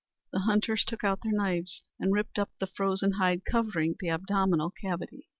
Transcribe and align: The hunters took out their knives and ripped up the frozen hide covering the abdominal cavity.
The 0.31 0.39
hunters 0.39 0.83
took 0.83 1.03
out 1.03 1.19
their 1.21 1.31
knives 1.31 1.83
and 1.99 2.11
ripped 2.11 2.39
up 2.39 2.49
the 2.59 2.65
frozen 2.65 3.11
hide 3.19 3.45
covering 3.45 3.97
the 3.99 4.09
abdominal 4.09 4.71
cavity. 4.71 5.27